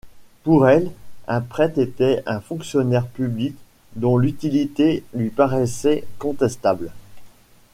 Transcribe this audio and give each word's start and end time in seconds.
Pour 0.43 0.67
elle, 0.67 0.89
un 1.27 1.41
prêtre 1.41 1.77
était 1.79 2.23
un 2.25 2.39
fonctionnaire 2.39 3.05
public 3.05 3.53
dont 3.95 4.17
l’utilité 4.17 5.03
lui 5.13 5.29
paraissait 5.29 6.05
contestable. 6.17 6.91